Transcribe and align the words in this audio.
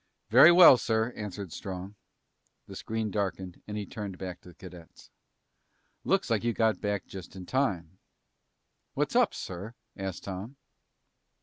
"Very 0.31 0.51
well, 0.51 0.77
sir," 0.77 1.11
answered 1.15 1.53
Strong. 1.53 1.93
The 2.65 2.75
screen 2.75 3.11
darkened 3.11 3.61
and 3.67 3.77
he 3.77 3.85
turned 3.85 4.17
back 4.17 4.41
to 4.41 4.49
the 4.49 4.55
cadets. 4.55 5.11
"Looks 6.03 6.31
like 6.31 6.43
you 6.43 6.53
got 6.53 6.81
back 6.81 7.05
just 7.05 7.35
in 7.35 7.45
time." 7.45 7.99
"What's 8.95 9.15
up, 9.15 9.31
sir?" 9.35 9.75
asked 9.95 10.23
Tom. 10.23 10.55